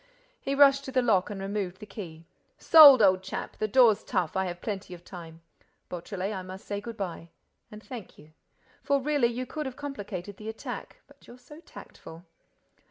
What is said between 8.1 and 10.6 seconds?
you!—For really you could have complicated the